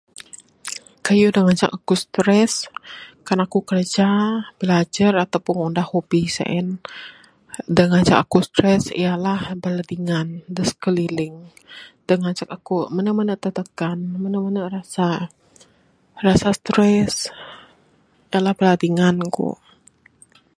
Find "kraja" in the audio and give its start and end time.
3.69-4.07